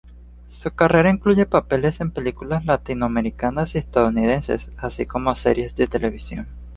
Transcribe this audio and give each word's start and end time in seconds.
Su 0.49 0.71
carrera 0.71 1.11
incluye 1.11 1.45
papeles 1.45 2.01
en 2.01 2.09
películas 2.09 2.65
latinoamericanas 2.65 3.75
y 3.75 3.77
estadounidenses 3.77 4.67
así 4.77 5.05
como 5.05 5.35
series 5.35 5.75
de 5.75 5.85
televisión. 5.85 6.47